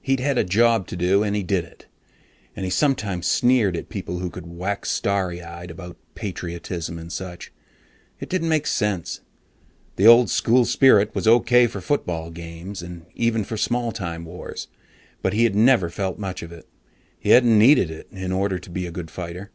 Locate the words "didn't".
8.30-8.48